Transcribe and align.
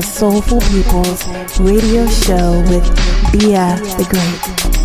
the 0.00 0.06
Soulful 0.06 0.60
Peoples 0.60 1.28
radio 1.60 2.06
show 2.08 2.60
with 2.70 2.86
Bia 3.32 3.76
the 3.98 4.06
Great. 4.08 4.79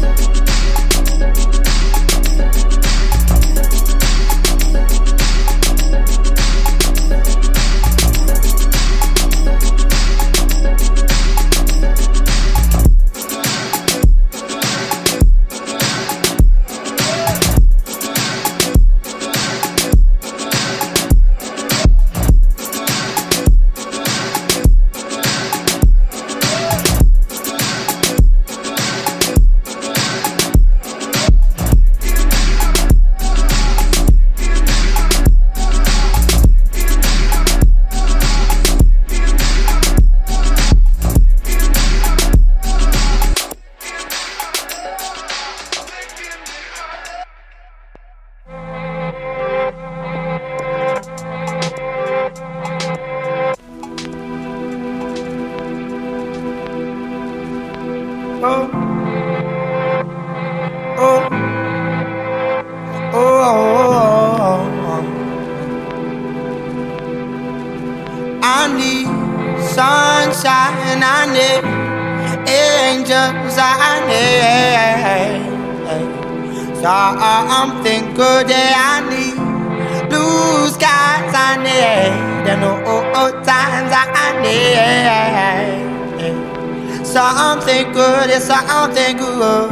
something 87.16 87.94
good, 87.94 88.30
it's 88.30 88.44
something 88.44 89.16
good. 89.16 89.72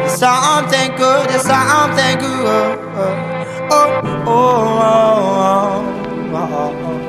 It's 0.00 0.16
something 0.16 0.96
good, 0.96 1.28
it's 1.28 1.44
something 1.44 2.18
good. 2.24 2.78
Oh, 3.68 3.76
oh, 3.76 4.32
oh, 4.80 5.02
oh, 6.32 6.72
oh. 6.88 7.02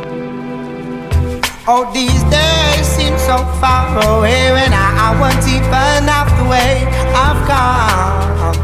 Oh, 1.66 1.84
these 1.94 2.22
days 2.24 2.86
seem 2.86 3.18
so 3.18 3.38
far 3.64 3.96
away 3.96 4.52
when 4.52 4.74
I, 4.74 4.88
I 5.08 5.22
went 5.22 5.40
even 5.48 6.04
enough 6.04 6.28
the 6.36 6.44
way 6.52 6.84
I've 7.16 7.40
come. 7.48 8.58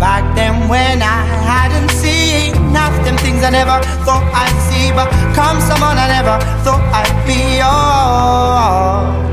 Back 0.00 0.24
then 0.34 0.66
when 0.66 1.02
I 1.02 1.20
hadn't 1.44 1.90
seen 1.90 2.56
enough 2.68 2.96
them 3.04 3.18
things 3.18 3.44
I 3.44 3.50
never 3.50 3.84
thought 4.06 4.24
I'd 4.32 4.56
see, 4.64 4.92
but 4.96 5.10
come 5.36 5.60
someone 5.60 5.98
I 5.98 6.08
never 6.08 6.40
thought 6.64 6.80
I'd 6.88 7.26
be. 7.26 7.60
Oh. 7.62 9.25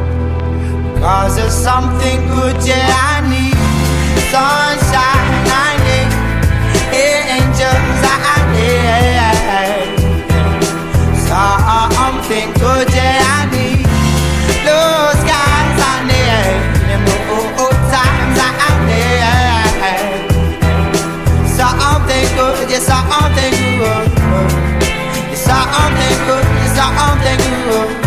Cause 1.04 1.36
there's 1.36 1.52
something 1.52 2.20
good, 2.30 2.56
yeah, 2.66 2.80
I 2.88 3.20
need. 3.28 3.60
Sunshine, 4.32 5.52
I 5.52 5.76
need 5.84 6.08
angels, 6.96 8.04
I 8.08 8.40
need. 8.56 9.20
Something 11.28 12.50
good, 12.54 12.88
yeah, 12.96 13.20
I 13.20 13.52
need. 13.52 13.84
Blue 14.64 15.12
skies, 15.20 15.80
I 15.92 16.08
need 16.08 17.04
old 17.60 17.76
times, 17.92 18.40
I 18.40 18.72
need 18.88 19.20
something 21.52 22.28
good, 22.40 22.64
yeah, 22.72 22.80
something 22.80 23.56
good, 23.76 24.08
something 25.36 26.16
good, 26.28 26.46
something 26.72 27.44
good. 27.68 28.03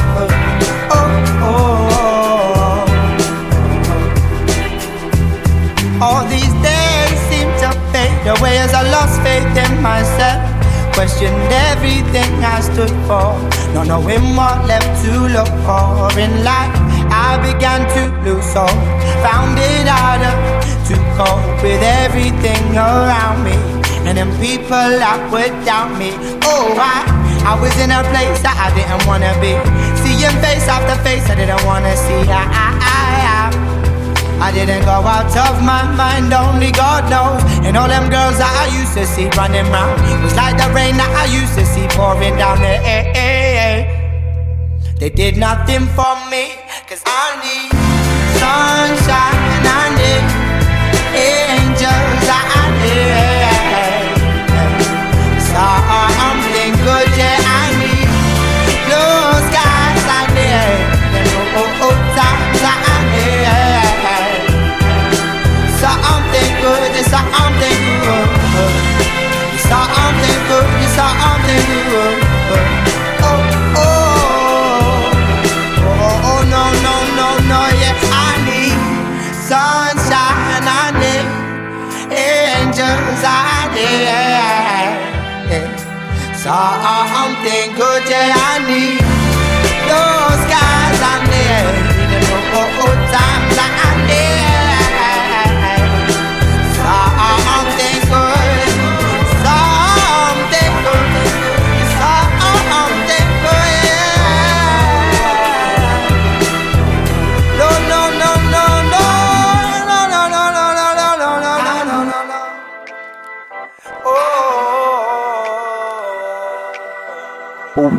lost 9.07 9.23
faith 9.23 9.57
in 9.57 9.83
myself. 9.83 10.43
Questioned 10.93 11.53
everything 11.71 12.31
I 12.43 12.61
stood 12.61 12.91
for, 13.07 13.37
not 13.75 13.87
knowing 13.87 14.35
what 14.35 14.67
left 14.67 14.89
to 15.05 15.13
look 15.29 15.53
for 15.67 16.11
in 16.19 16.33
life. 16.43 16.75
I 17.13 17.37
began 17.45 17.85
to 17.95 18.03
lose 18.25 18.53
hope, 18.55 18.71
found 19.23 19.59
it 19.59 19.87
harder 19.87 20.35
to 20.89 20.95
cope 21.17 21.63
with 21.63 21.83
everything 21.83 22.65
around 22.75 23.45
me 23.45 23.57
and 24.09 24.17
then 24.17 24.31
people 24.41 24.89
that 25.03 25.21
without 25.31 25.91
me. 25.99 26.11
Oh, 26.43 26.73
I, 26.79 27.05
I 27.45 27.53
was 27.61 27.75
in 27.77 27.91
a 27.91 28.01
place 28.11 28.41
that 28.43 28.57
I 28.57 28.73
didn't 28.73 29.05
wanna 29.05 29.35
be, 29.43 29.53
seeing 30.01 30.37
face 30.41 30.67
after 30.67 30.97
face 31.05 31.29
I 31.29 31.35
didn't 31.35 31.63
wanna 31.67 31.95
see. 31.95 32.25
I, 32.31 32.43
I, 32.47 32.69
I 32.81 33.26
I 34.41 34.53
didn't 34.53 34.85
go 34.85 35.01
out 35.05 35.33
of 35.33 35.63
my 35.63 35.83
mind, 35.97 36.33
only 36.33 36.71
God 36.71 37.09
knows. 37.11 37.43
And 37.65 37.77
all 37.77 37.89
them 37.89 38.11
girls 38.11 38.39
that 38.39 38.53
I 38.53 38.67
used 38.79 38.95
to 38.95 39.07
see 39.07 39.29
running 39.37 39.67
round 39.73 39.97
was 40.23 40.35
like 40.37 40.57
the 40.57 40.69
rain 40.75 40.97
that 40.97 41.13
I 41.17 41.27
used 41.33 41.55
to 41.59 41.65
see 41.65 41.87
pouring 41.97 42.37
down 42.37 42.61
the 42.61 42.77
air. 42.85 43.89
They 44.99 45.11
did 45.11 45.37
nothing 45.37 45.87
for 45.97 46.15
me, 46.31 46.57
cause 46.89 47.03
I 47.05 47.37
need 47.45 47.73
sunshine, 48.41 49.65
I 49.65 49.85
need. 49.97 50.46
need 88.67 89.06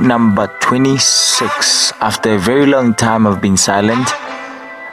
number 0.07 0.47
26. 0.61 1.91
After 1.99 2.35
a 2.35 2.39
very 2.39 2.65
long 2.65 2.93
time 2.93 3.25
of 3.25 3.41
being 3.41 3.57
silent, 3.57 4.07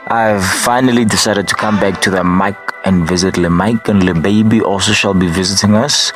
I've 0.07 0.43
finally 0.45 1.05
decided 1.05 1.47
to 1.47 1.55
come 1.55 1.79
back 1.79 2.01
to 2.01 2.09
the 2.09 2.23
mic 2.23 2.55
and 2.83 3.07
visit 3.07 3.37
Le 3.37 3.49
Mike 3.49 3.87
and 3.87 4.03
Le 4.03 4.13
Baby 4.13 4.61
also 4.61 4.91
shall 4.91 5.13
be 5.13 5.27
visiting 5.27 5.73
us 5.75 6.11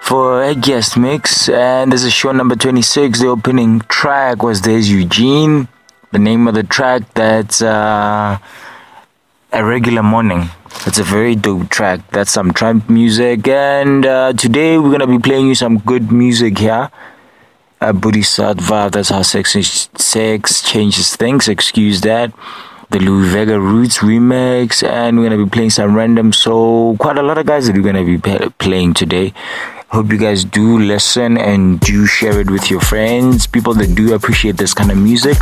for 0.00 0.42
a 0.42 0.54
guest 0.54 0.96
mix. 0.96 1.48
And 1.48 1.92
this 1.92 2.04
is 2.04 2.12
show 2.12 2.32
number 2.32 2.54
26. 2.56 3.20
The 3.20 3.26
opening 3.26 3.80
track 3.88 4.42
was 4.42 4.62
There's 4.62 4.90
Eugene. 4.90 5.68
The 6.12 6.18
name 6.18 6.48
of 6.48 6.54
the 6.54 6.62
track 6.62 7.02
that's 7.14 7.60
uh, 7.60 8.38
A 9.52 9.64
Regular 9.64 10.02
Morning. 10.02 10.48
It's 10.86 10.98
a 10.98 11.02
very 11.04 11.34
dope 11.34 11.68
track. 11.68 12.00
That's 12.12 12.30
some 12.30 12.52
trump 12.52 12.88
music. 12.88 13.48
And 13.48 14.06
uh, 14.06 14.32
today 14.32 14.78
we're 14.78 14.96
going 14.96 15.00
to 15.00 15.06
be 15.06 15.18
playing 15.18 15.48
you 15.48 15.54
some 15.54 15.78
good 15.78 16.10
music 16.12 16.58
here. 16.58 16.90
Uh, 17.80 17.92
Bodhisattva, 17.92 18.90
that's 18.92 19.10
how 19.10 19.22
sex, 19.22 19.56
sex 19.94 20.62
changes 20.62 21.14
things. 21.14 21.46
Excuse 21.46 22.00
that. 22.00 22.32
The 22.90 22.98
Louie 22.98 23.28
Vega 23.28 23.60
Roots 23.60 23.98
remix, 23.98 24.82
and 24.82 25.18
we're 25.18 25.28
gonna 25.28 25.44
be 25.44 25.50
playing 25.50 25.70
some 25.70 25.94
random. 25.94 26.32
So 26.32 26.96
quite 26.98 27.18
a 27.18 27.22
lot 27.22 27.38
of 27.38 27.46
guys 27.46 27.66
that 27.66 27.76
we're 27.76 27.82
gonna 27.82 28.04
be 28.04 28.18
playing 28.58 28.94
today. 28.94 29.32
Hope 29.90 30.10
you 30.10 30.18
guys 30.18 30.42
do 30.44 30.78
listen 30.78 31.38
and 31.38 31.78
do 31.80 32.04
share 32.06 32.40
it 32.40 32.50
with 32.50 32.70
your 32.70 32.80
friends, 32.80 33.46
people 33.46 33.74
that 33.74 33.94
do 33.94 34.14
appreciate 34.14 34.56
this 34.56 34.74
kind 34.74 34.90
of 34.90 34.96
music. 34.98 35.36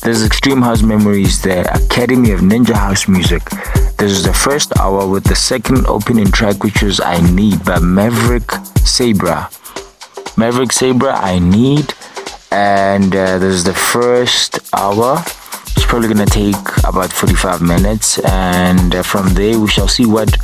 There's 0.00 0.24
Extreme 0.24 0.62
House 0.62 0.82
Memories, 0.82 1.42
the 1.42 1.60
Academy 1.72 2.32
of 2.32 2.40
Ninja 2.40 2.74
House 2.74 3.06
Music. 3.06 3.44
This 3.98 4.10
is 4.10 4.24
the 4.24 4.32
first 4.32 4.76
hour 4.78 5.06
with 5.06 5.24
the 5.24 5.36
second 5.36 5.86
opening 5.86 6.32
track, 6.32 6.64
which 6.64 6.82
is 6.82 7.00
I 7.00 7.20
Need 7.32 7.64
by 7.64 7.78
Maverick 7.78 8.50
Sabre. 8.84 9.48
Maverick 10.40 10.72
Sabre, 10.72 11.10
I 11.10 11.38
Need. 11.38 11.92
And 12.50 13.14
uh, 13.14 13.38
this 13.38 13.54
is 13.56 13.62
the 13.62 13.74
first 13.74 14.58
hour. 14.74 15.22
It's 15.76 15.84
probably 15.84 16.08
gonna 16.08 16.24
take 16.24 16.56
about 16.88 17.12
45 17.12 17.60
minutes, 17.60 18.18
and 18.24 18.94
uh, 18.94 19.02
from 19.02 19.28
there 19.34 19.58
we 19.58 19.68
shall 19.68 19.86
see 19.86 20.06
what 20.06 20.34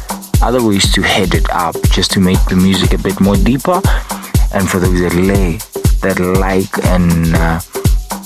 other 0.43 0.62
ways 0.62 0.93
to 0.93 1.00
head 1.00 1.34
it 1.34 1.48
up 1.48 1.76
just 1.88 2.10
to 2.10 2.20
make 2.20 2.44
the 2.44 2.56
music 2.56 2.93
a 2.93 2.98
bit 2.98 3.19
more 3.22 3.37
deeper. 3.37 3.81
And 4.52 4.69
for 4.69 4.81
those 4.81 5.00
that 5.00 5.14
lay 5.14 5.56
that 6.04 6.20
like 6.20 6.76
and 6.92 7.34
uh, 7.34 7.60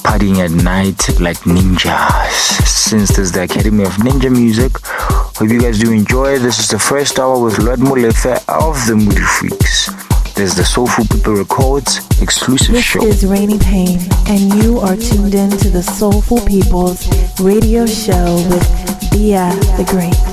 partying 0.02 0.38
at 0.44 0.50
night 0.50 1.20
like 1.20 1.38
ninjas. 1.46 2.66
Since 2.66 3.14
there's 3.14 3.30
the 3.30 3.44
academy 3.44 3.84
of 3.84 3.92
ninja 3.92 4.28
music 4.28 4.72
hope 4.82 5.48
you 5.48 5.60
guys 5.60 5.78
do 5.78 5.92
enjoy. 5.92 6.40
This 6.40 6.58
is 6.58 6.68
the 6.68 6.80
first 6.80 7.20
hour 7.20 7.38
with 7.38 7.60
Lloyd 7.60 7.78
Molefe 7.78 8.42
of 8.48 8.74
the 8.88 8.96
Moody 8.96 9.22
Freaks 9.22 10.09
there's 10.40 10.54
the 10.54 10.64
Soulful 10.64 11.04
People 11.04 11.34
Records 11.34 11.98
exclusive 12.22 12.72
this 12.74 12.82
show. 12.82 13.00
This 13.00 13.22
is 13.22 13.28
Rainy 13.28 13.58
Payne, 13.58 14.00
and 14.26 14.54
you 14.54 14.78
are 14.78 14.96
tuned 14.96 15.34
in 15.34 15.50
to 15.50 15.68
the 15.68 15.82
Soulful 15.82 16.40
People's 16.46 17.06
radio 17.40 17.84
show 17.84 18.36
with 18.48 19.10
Bia 19.10 19.50
the 19.76 19.84
Great. 19.86 20.29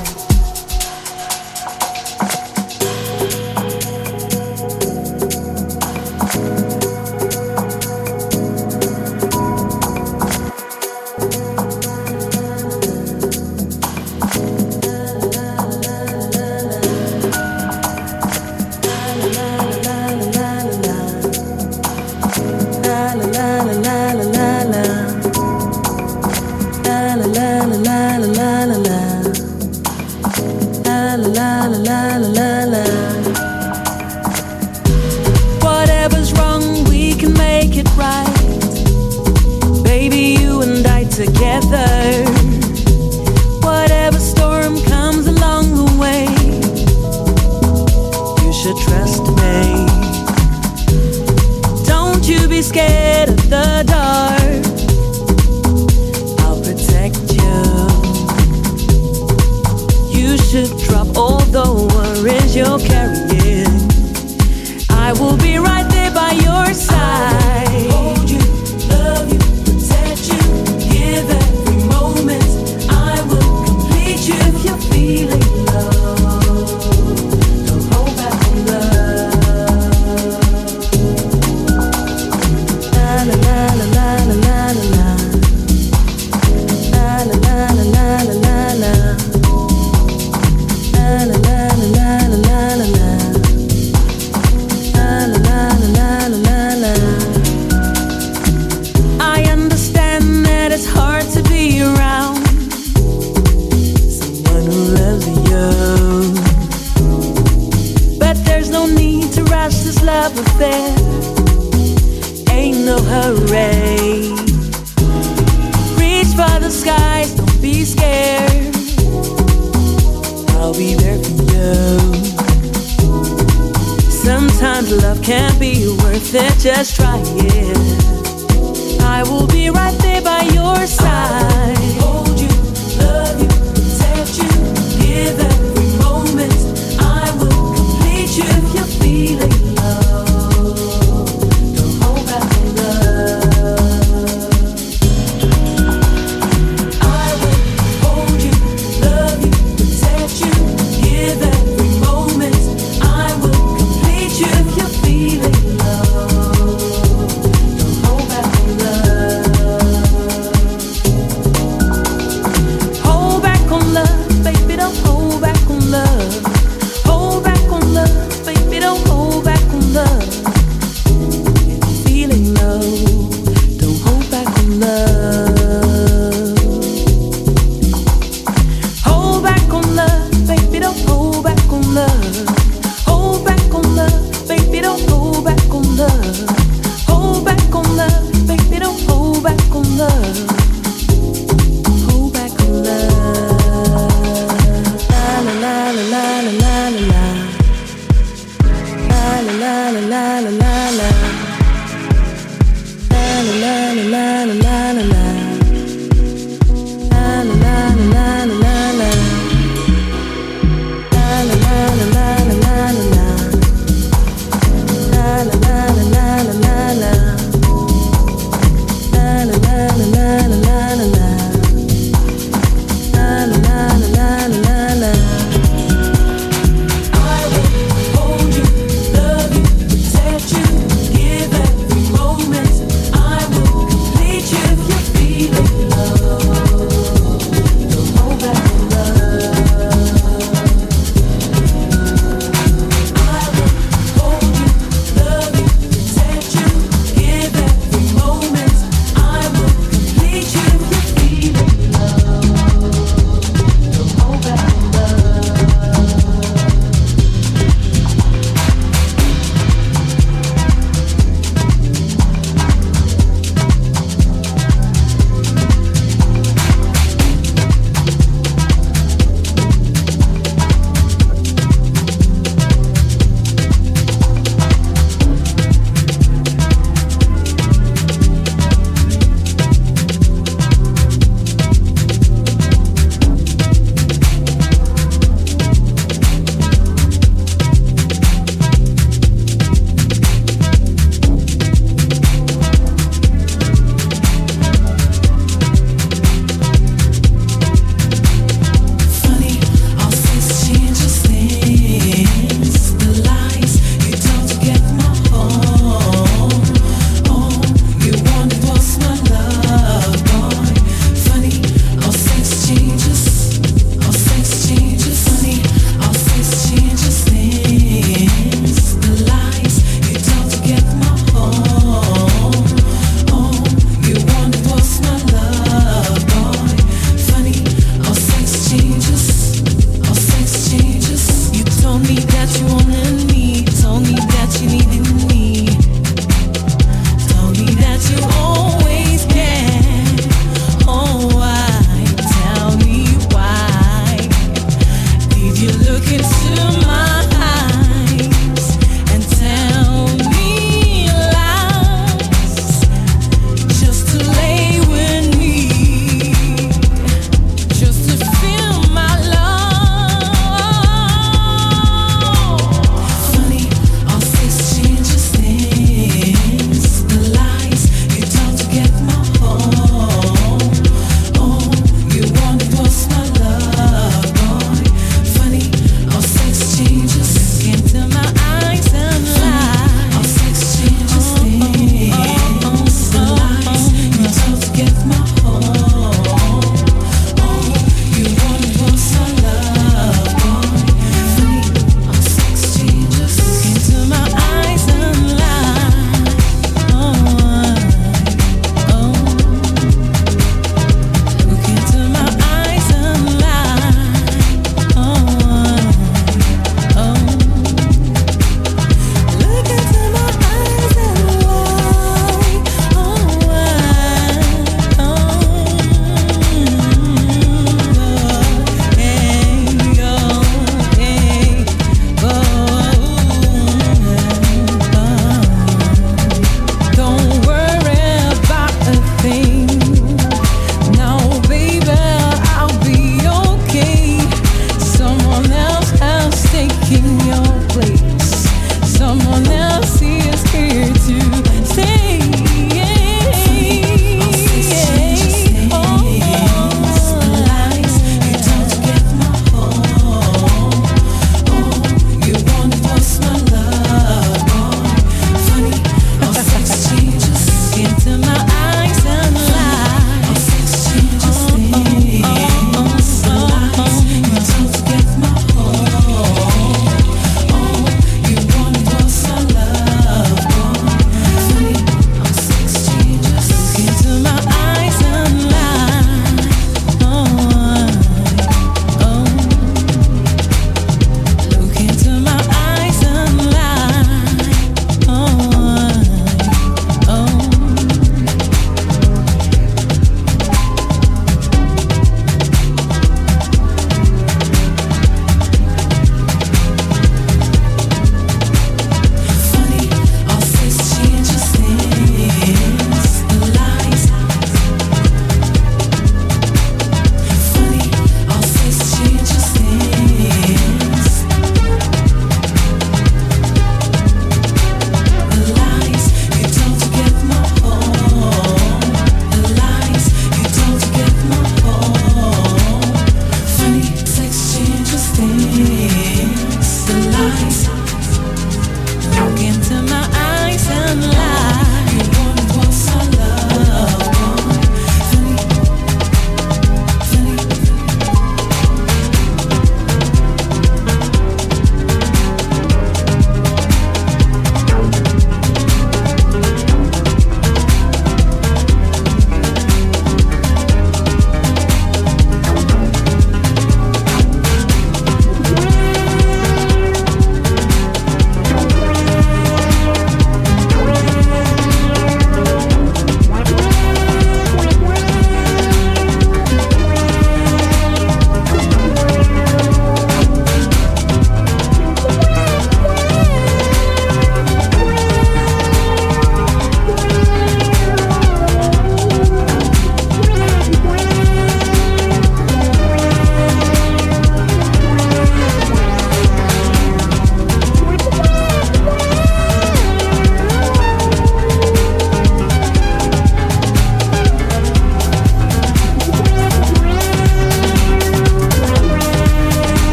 love. 174.78 175.17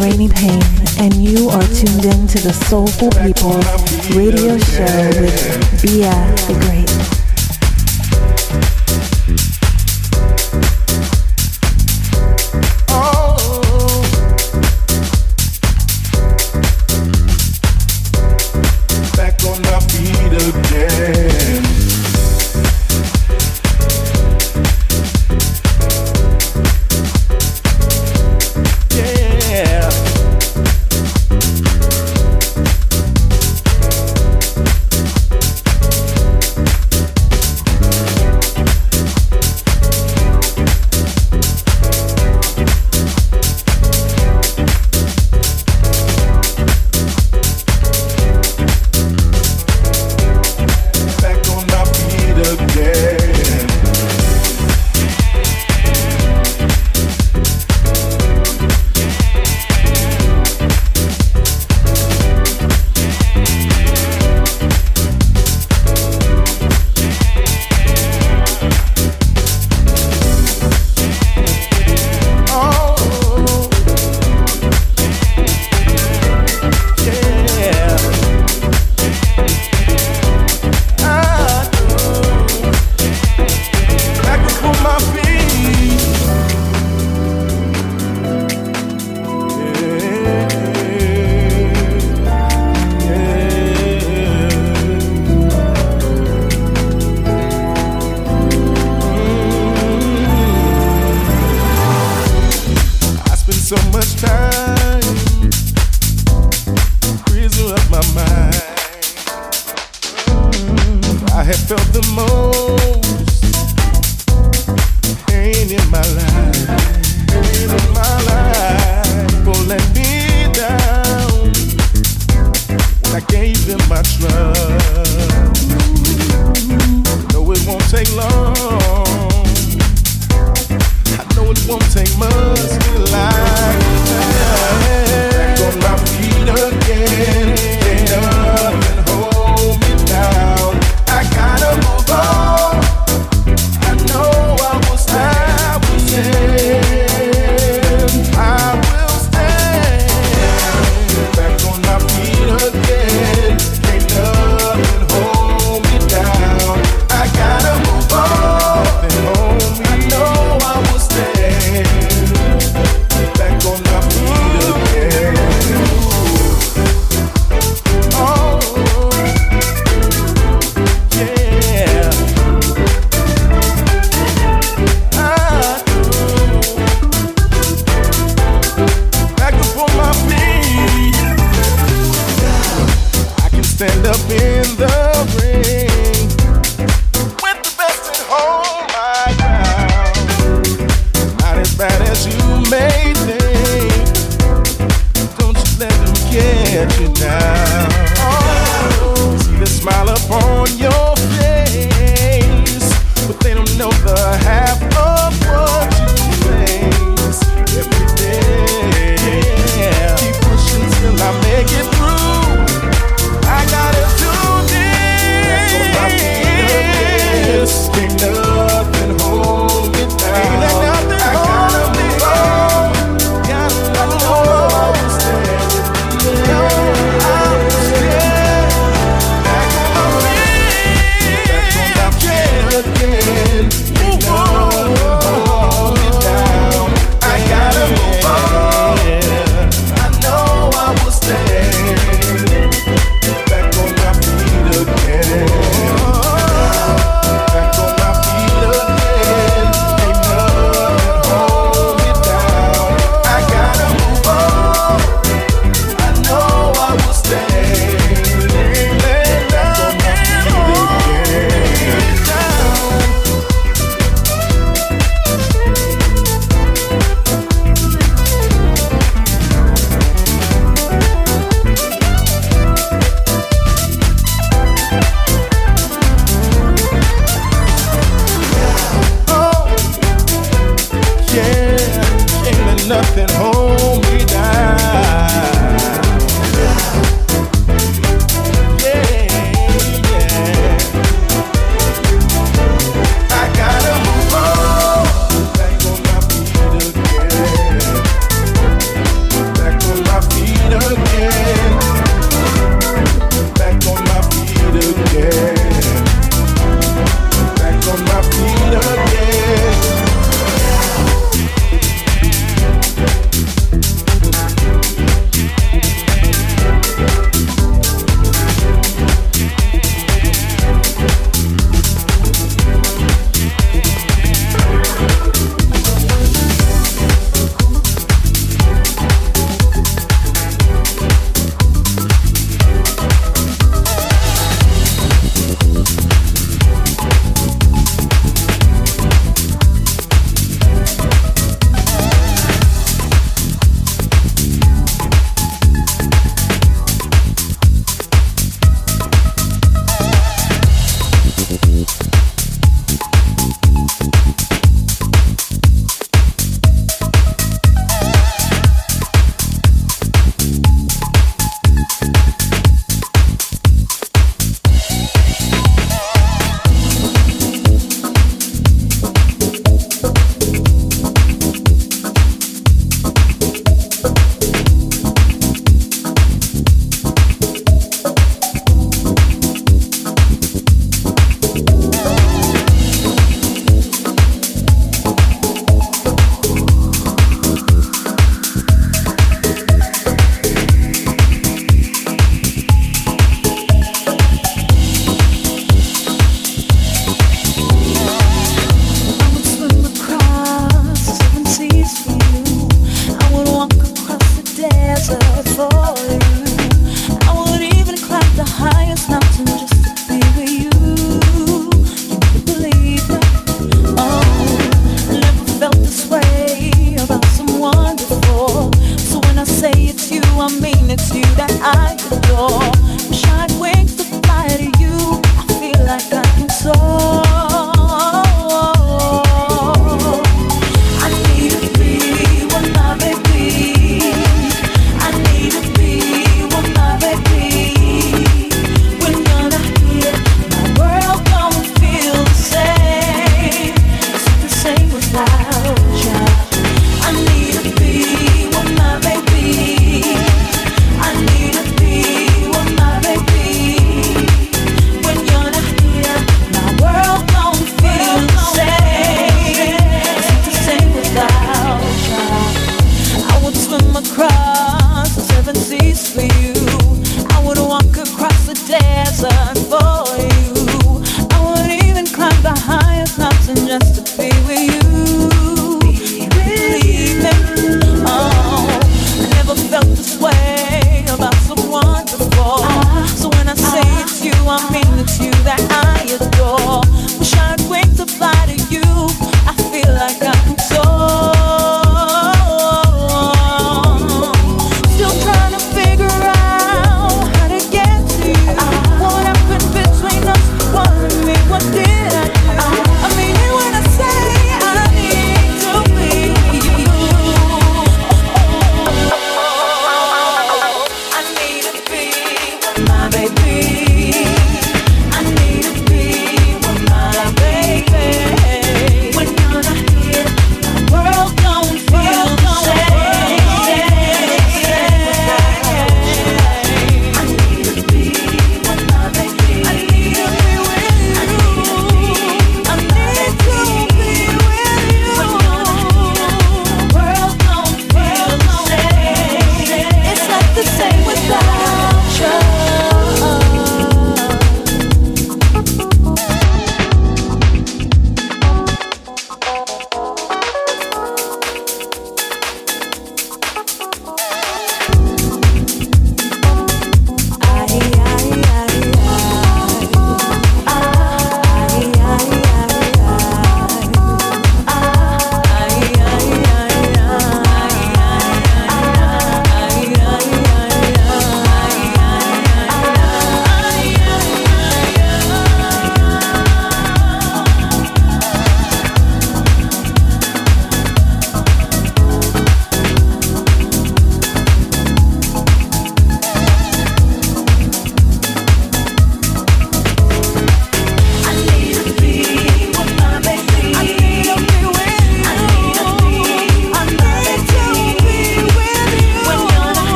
Rainy 0.00 0.28
Payne, 0.28 0.62
and 0.98 1.14
you 1.14 1.50
are 1.50 1.62
tuned 1.62 2.06
in 2.06 2.26
to 2.26 2.38
the 2.40 2.52
Soulful 2.52 3.10
People 3.10 3.60
radio 4.16 4.56
show 4.56 5.20
with 5.20 5.82
Bia 5.82 6.10
the 6.46 6.56
Great. 6.64 6.89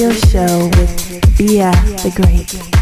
Radio 0.00 0.18
show 0.30 0.64
with 0.78 1.36
Bia 1.36 1.70
the 2.02 2.10
Great. 2.16 2.79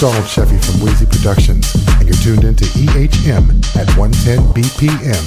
Donald 0.00 0.24
Sheffy 0.24 0.58
from 0.64 0.80
Wheezy 0.80 1.04
Productions, 1.04 1.74
and 1.98 2.08
you're 2.08 2.16
tuned 2.16 2.44
into 2.44 2.64
EHM 2.64 3.60
at 3.76 3.86
110 3.98 4.38
BPM. 4.54 5.24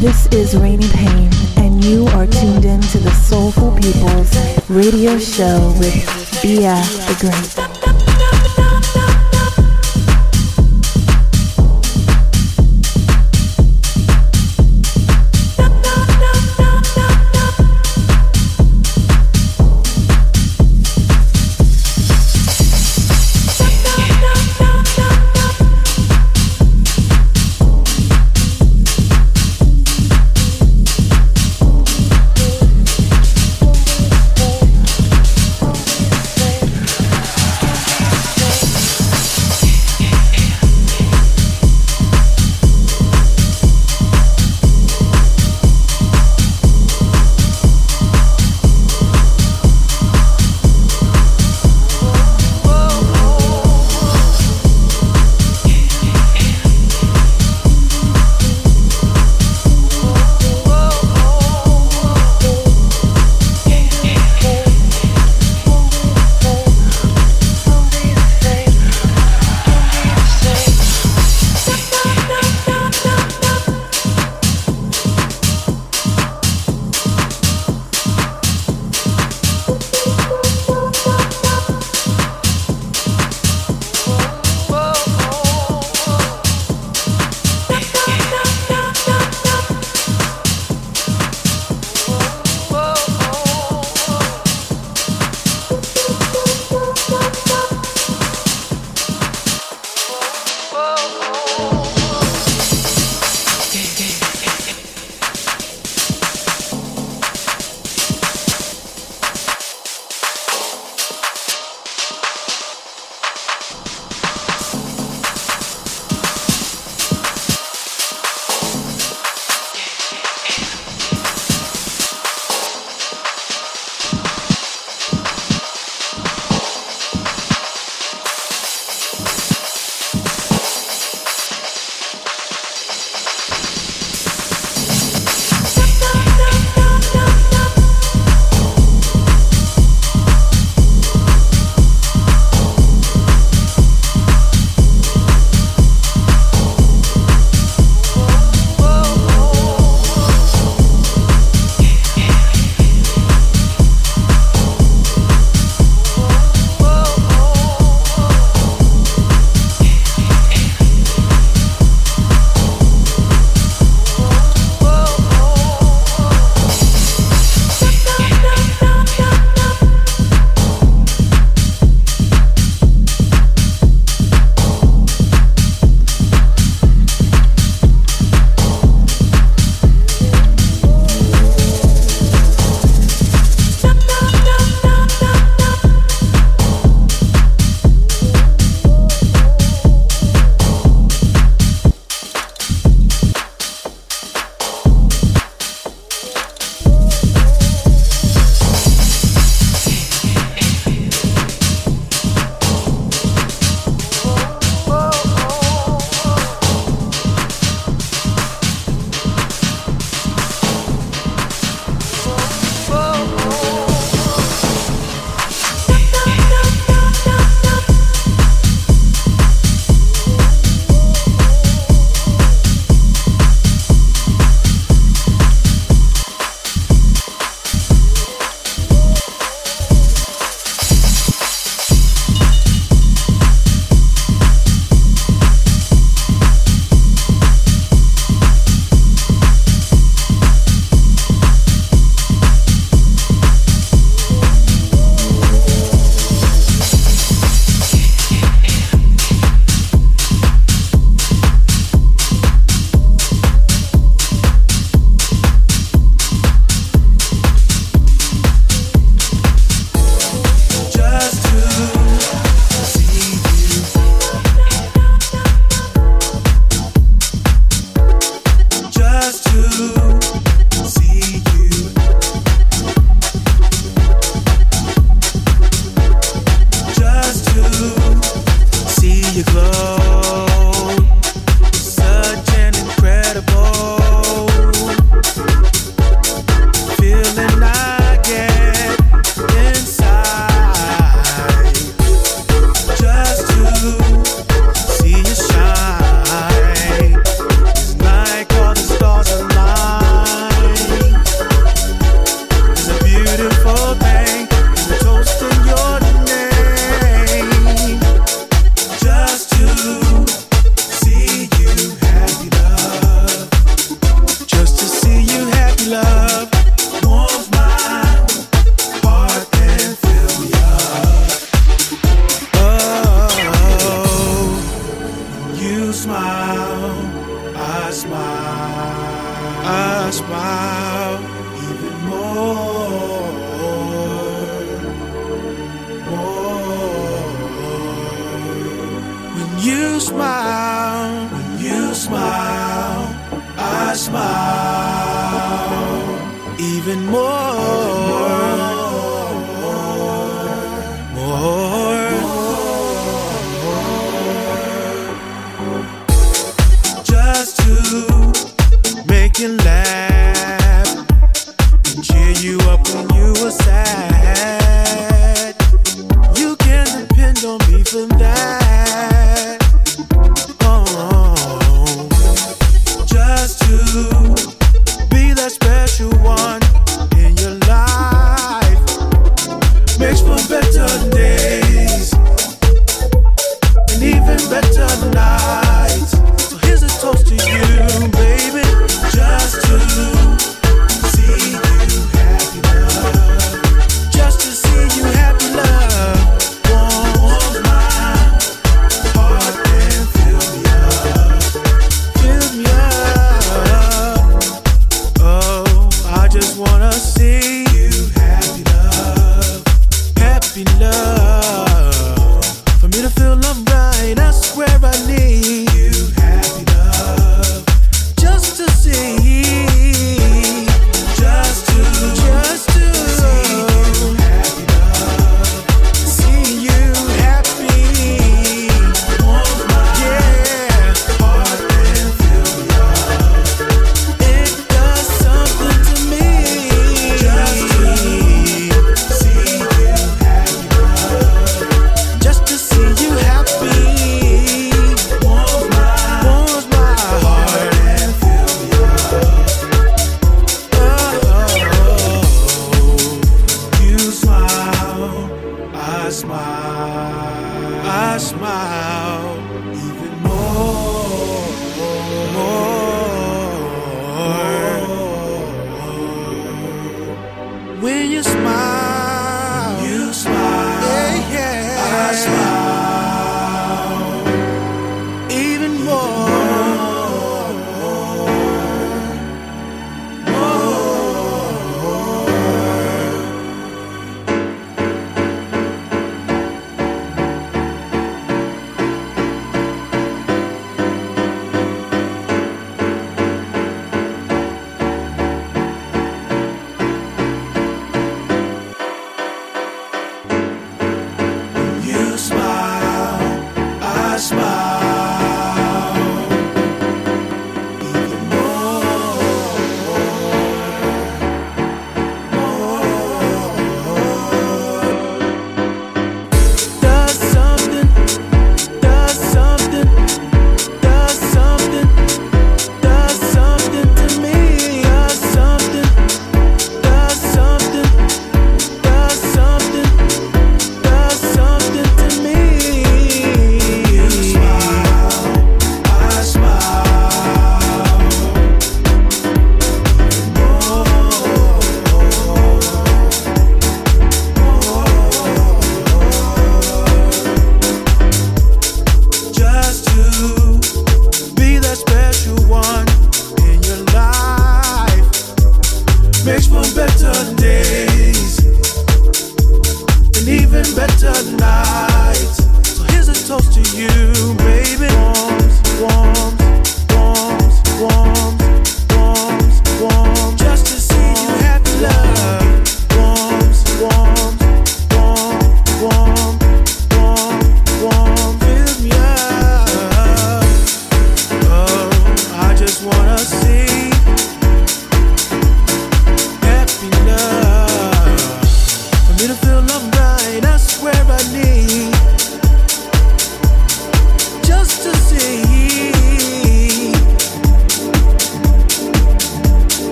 This 0.00 0.28
is 0.28 0.56
Rainy 0.56 0.88
Payne, 0.90 1.32
and 1.56 1.84
you 1.84 2.06
are 2.14 2.28
tuned 2.28 2.64
in 2.64 2.80
to 2.80 2.98
the 2.98 3.10
Soulful 3.10 3.72
People's 3.72 4.32
radio 4.70 5.18
show 5.18 5.74
with 5.80 6.40
Bia 6.40 6.84
the 7.08 7.16
Great. 7.18 7.57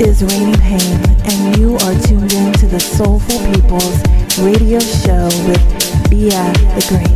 Is 0.00 0.24
Rainy 0.24 0.56
Payne, 0.56 1.00
and 1.24 1.56
you 1.56 1.76
are 1.76 1.94
tuned 2.02 2.32
in 2.32 2.52
to 2.54 2.66
the 2.66 2.80
Soulful 2.80 3.38
Peoples 3.52 4.02
radio 4.38 4.80
show 4.80 5.26
with 5.46 6.10
Bia 6.10 6.52
the 6.52 6.84
Great. 6.88 7.13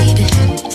Stroke 0.00 0.69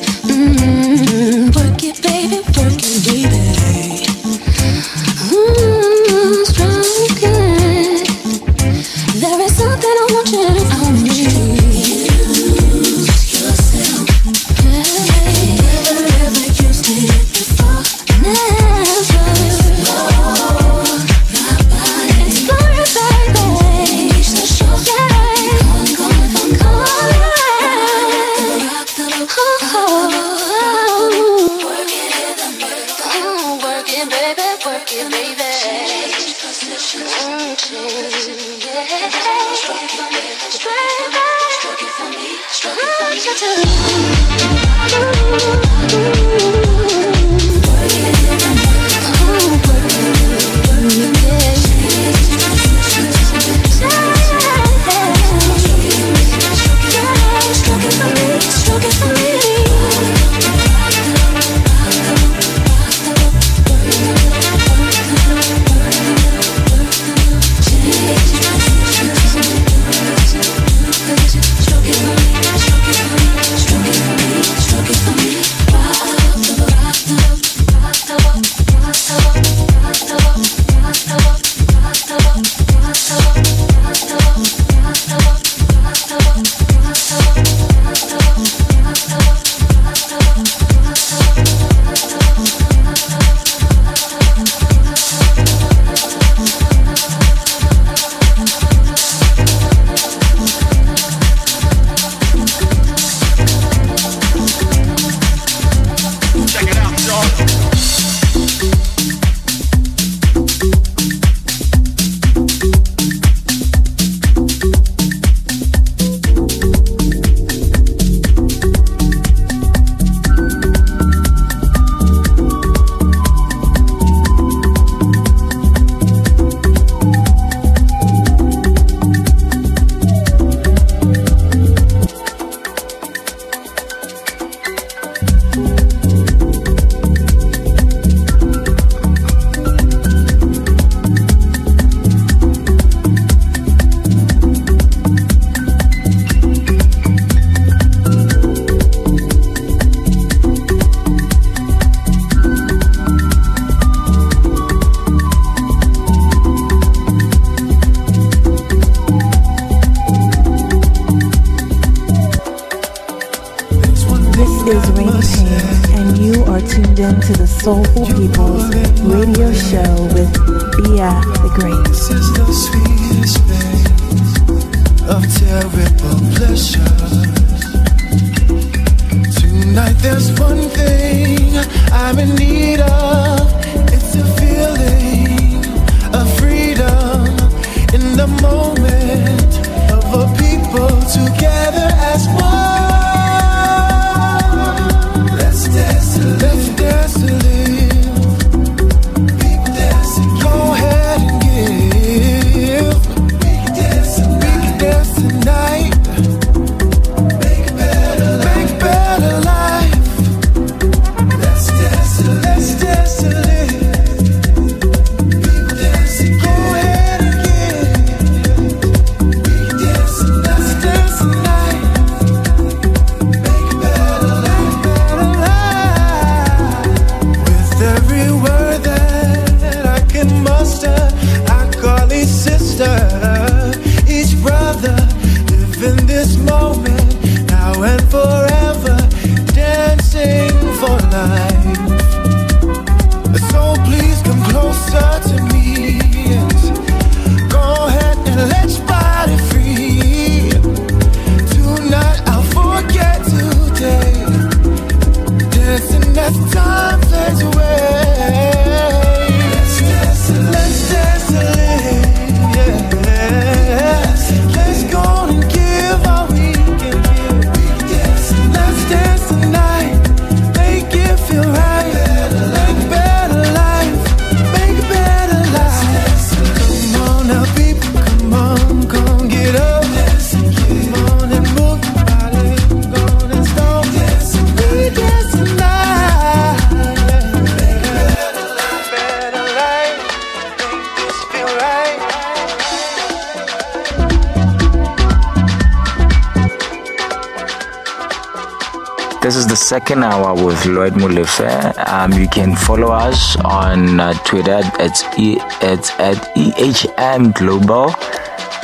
second 299.86 300.04
hour 300.04 300.34
with 300.44 300.66
Lloyd 300.66 300.94
Molefe. 300.94 301.78
Um, 301.88 302.12
you 302.14 302.28
can 302.28 302.56
follow 302.56 302.88
us 302.92 303.36
on 303.42 304.00
uh, 304.00 304.14
Twitter. 304.24 304.62
It's 304.80 305.04
e- 305.16 305.38
it's 305.62 305.92
at 306.00 306.18
EHM 306.36 307.36
Global 307.36 307.94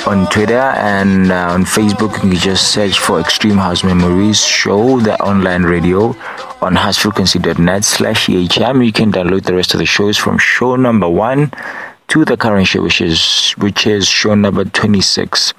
on 0.08 0.28
Twitter 0.32 0.66
and 0.82 1.32
uh, 1.32 1.54
on 1.54 1.64
Facebook. 1.64 2.24
You 2.24 2.40
just 2.40 2.74
search 2.74 2.98
for 2.98 3.20
Extreme 3.20 3.58
House 3.58 3.84
Memories 3.84 4.44
Show, 4.44 5.00
the 5.00 5.16
online 5.22 5.62
radio 5.62 6.16
on 6.60 6.74
housefrequency.net 6.74 7.84
slash 7.86 8.26
EHM. 8.26 8.84
You 8.84 8.92
can 8.92 9.12
download 9.12 9.44
the 9.44 9.54
rest 9.54 9.76
of 9.76 9.80
the 9.80 9.86
shows 9.86 10.18
from 10.18 10.40
show 10.40 10.76
number 10.76 11.08
one 11.08 11.52
to 12.12 12.26
the 12.26 12.36
current 12.36 12.68
show, 12.68 12.82
which 12.82 13.00
is 13.00 13.52
which 13.60 13.88
is 13.88 14.06
show 14.06 14.36
number 14.36 14.66
26. 14.66 15.54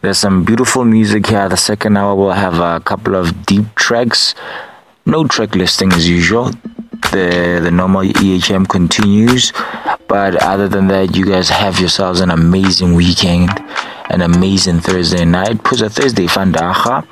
There's 0.00 0.18
some 0.18 0.44
beautiful 0.44 0.84
music 0.86 1.26
here. 1.26 1.46
The 1.48 1.58
second 1.58 1.98
hour 1.98 2.14
will 2.14 2.32
have 2.32 2.58
a 2.58 2.80
couple 2.80 3.14
of 3.14 3.44
deep 3.44 3.74
tracks 3.74 4.34
no 5.10 5.26
track 5.26 5.56
listing 5.56 5.92
as 5.92 6.08
usual. 6.08 6.50
The 7.10 7.60
the 7.62 7.70
normal 7.70 8.02
EHM 8.02 8.68
continues, 8.68 9.52
but 10.06 10.40
other 10.42 10.68
than 10.68 10.86
that, 10.88 11.16
you 11.16 11.26
guys 11.26 11.48
have 11.48 11.80
yourselves 11.80 12.20
an 12.20 12.30
amazing 12.30 12.94
weekend, 12.94 13.50
an 14.08 14.22
amazing 14.22 14.78
Thursday 14.80 15.24
night. 15.24 15.58
Pusa 15.58 15.90
Thursday 15.90 16.26
Fandacha. 16.26 17.04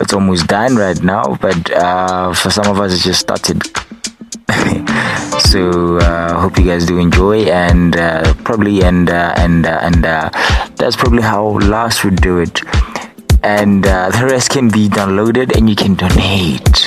It's 0.00 0.12
almost 0.12 0.48
done 0.48 0.76
right 0.76 1.00
now, 1.02 1.36
but 1.40 1.70
uh, 1.72 2.34
for 2.34 2.50
some 2.50 2.66
of 2.66 2.78
us, 2.80 2.92
it 2.92 3.02
just 3.02 3.20
started. 3.20 3.62
so 5.50 5.98
uh, 5.98 6.38
hope 6.38 6.58
you 6.58 6.66
guys 6.66 6.84
do 6.84 6.98
enjoy 6.98 7.44
and 7.44 7.96
uh, 7.96 8.34
probably 8.44 8.82
and 8.82 9.08
uh, 9.08 9.32
and 9.38 9.64
uh, 9.64 9.78
and 9.80 10.04
uh, 10.04 10.28
that's 10.76 10.96
probably 10.96 11.22
how 11.22 11.58
last 11.60 12.04
would 12.04 12.16
do 12.16 12.40
it 12.40 12.60
and 13.44 13.86
uh, 13.86 14.08
the 14.10 14.24
rest 14.24 14.50
can 14.50 14.70
be 14.70 14.88
downloaded 14.88 15.54
and 15.54 15.68
you 15.68 15.76
can 15.76 15.94
donate 15.94 16.83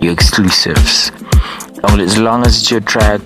your 0.00 0.12
exclusives. 0.12 1.10
Well, 1.82 2.00
as 2.00 2.18
long 2.18 2.46
as 2.46 2.58
it's 2.58 2.70
your 2.70 2.80
track, 2.80 3.20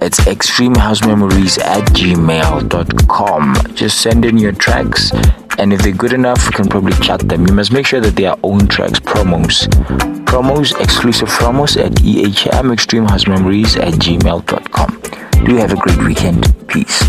it's 0.00 0.20
extremehousememories 0.20 1.58
at 1.60 1.84
gmail.com. 1.88 3.56
Just 3.74 4.00
send 4.00 4.24
in 4.24 4.38
your 4.38 4.52
tracks, 4.52 5.12
and 5.58 5.72
if 5.72 5.82
they're 5.82 5.92
good 5.92 6.12
enough, 6.12 6.46
we 6.46 6.52
can 6.52 6.68
probably 6.68 6.92
chat 7.04 7.20
them. 7.28 7.46
You 7.46 7.54
must 7.54 7.72
make 7.72 7.86
sure 7.86 8.00
that 8.00 8.16
they 8.16 8.26
are 8.26 8.38
own 8.42 8.66
tracks, 8.68 9.00
promos. 9.00 9.68
Promos, 10.24 10.80
exclusive 10.80 11.28
promos 11.28 11.76
at 11.82 11.92
ehmextremehousememories 11.92 13.76
at 13.80 13.94
gmail.com. 13.94 15.44
Do 15.44 15.52
you 15.52 15.58
have 15.58 15.72
a 15.72 15.76
great 15.76 15.98
weekend. 15.98 16.54
Peace. 16.68 17.02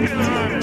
This 0.00 0.59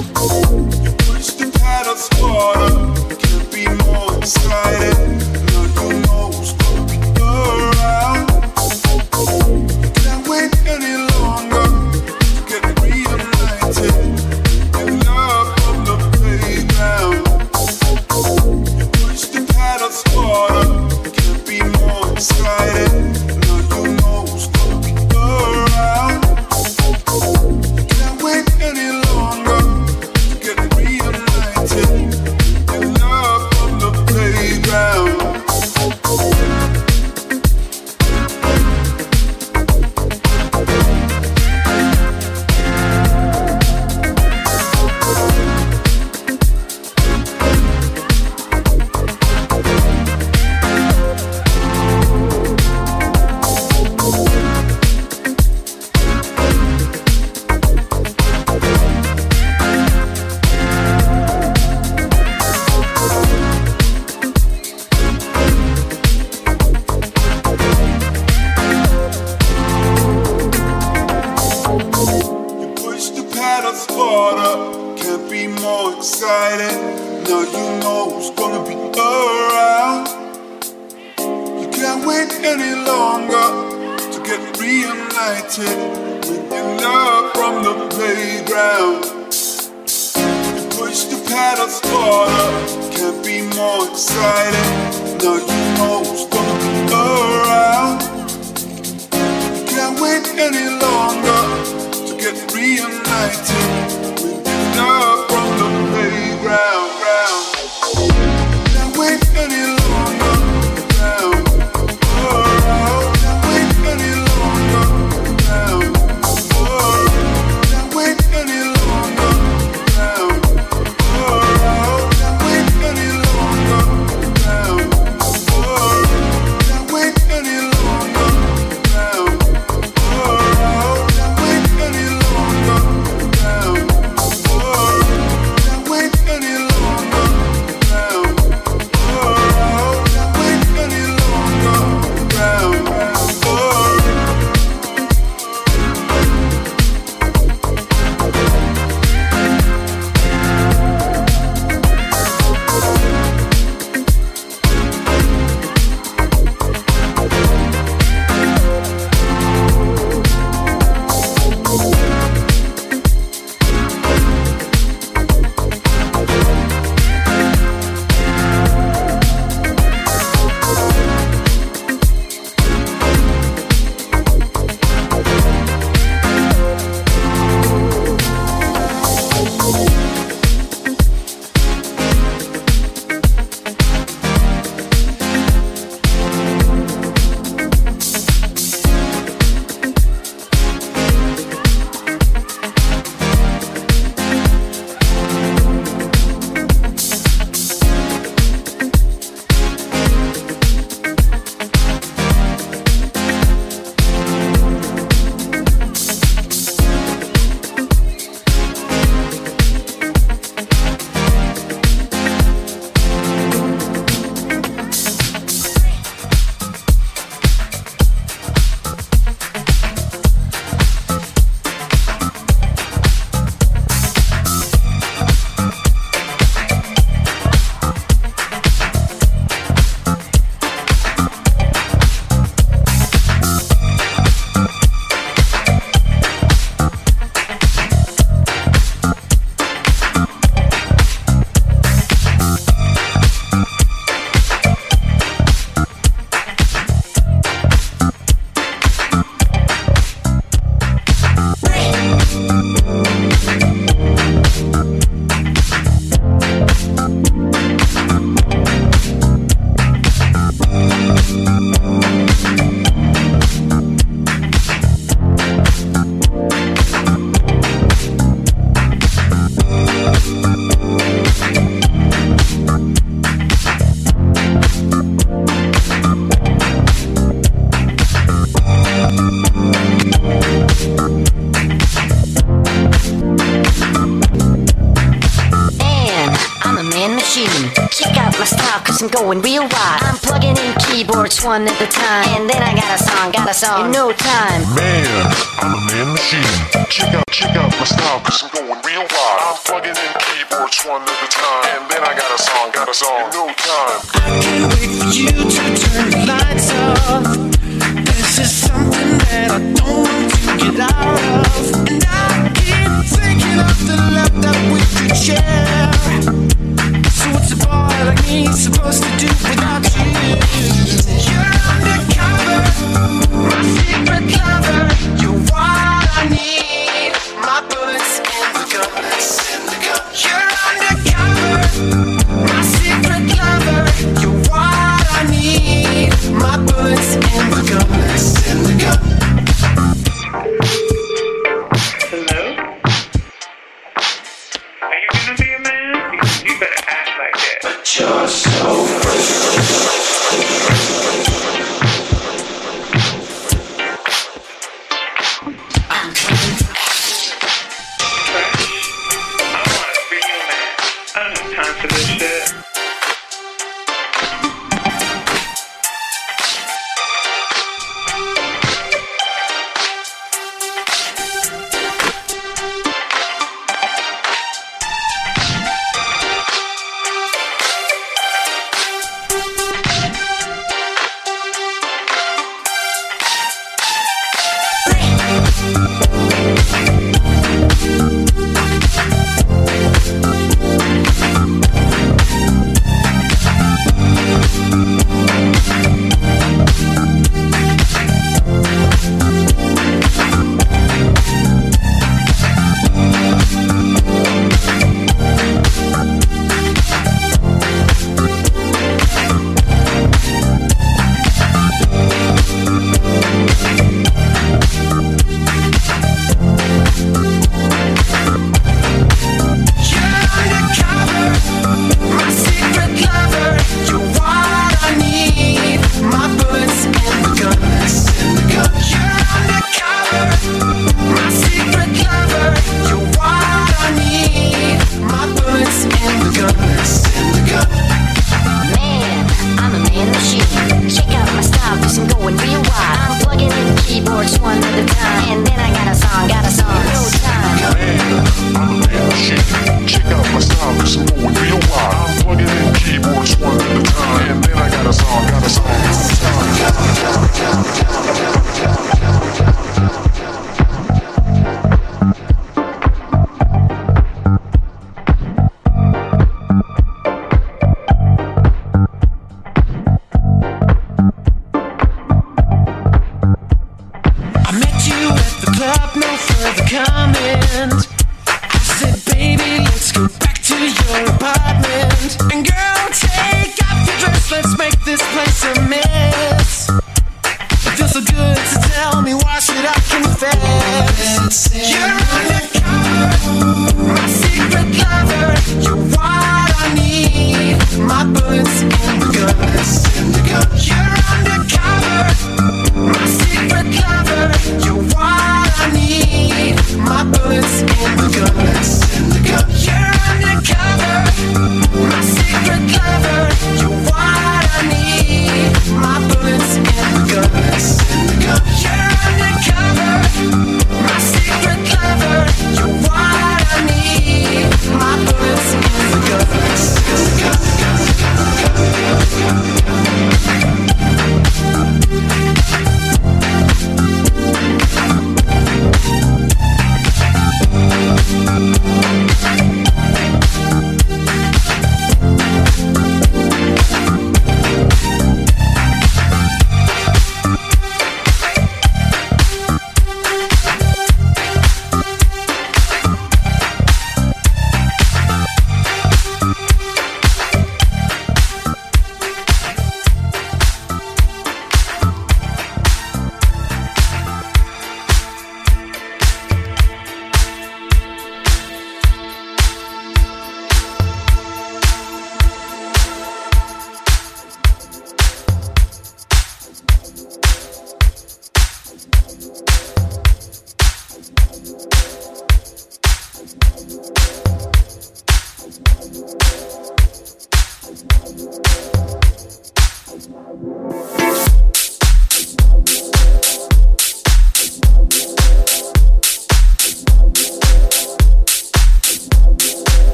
oh 0.00 0.42
you. 0.42 0.47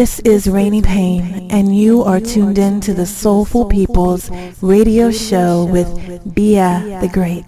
This 0.00 0.18
is 0.20 0.48
Rainy 0.48 0.80
Payne, 0.80 1.50
and 1.50 1.76
you 1.76 2.02
are 2.04 2.20
tuned 2.20 2.56
in 2.56 2.80
to 2.80 2.94
the 2.94 3.04
Soulful 3.04 3.66
People's 3.66 4.30
radio 4.62 5.10
show 5.10 5.66
with 5.66 6.34
Bia 6.34 6.98
the 7.02 7.08
Great. 7.08 7.44